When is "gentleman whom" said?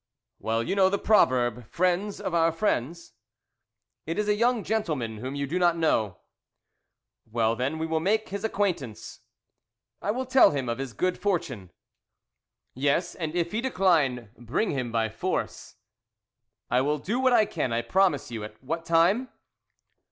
4.63-5.35